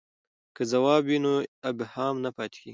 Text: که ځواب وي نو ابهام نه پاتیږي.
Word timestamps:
که 0.55 0.63
ځواب 0.71 1.01
وي 1.07 1.17
نو 1.25 1.33
ابهام 1.69 2.15
نه 2.25 2.29
پاتیږي. 2.37 2.69